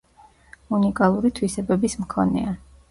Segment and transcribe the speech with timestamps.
[0.79, 2.61] უნიკალური თვისებების მქონეა.